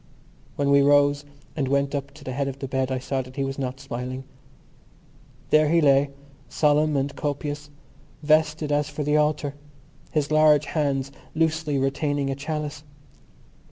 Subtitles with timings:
[0.55, 1.25] When we rose
[1.55, 3.79] and went up to the head of the bed I saw that he was not
[3.79, 4.23] smiling.
[5.51, 6.09] There he lay,
[6.49, 7.69] solemn and copious,
[8.23, 9.53] vested as for the altar,
[10.11, 12.83] his large hands loosely retaining a chalice.